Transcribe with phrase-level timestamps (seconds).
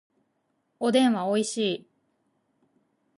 [0.79, 1.87] おでんはおいしい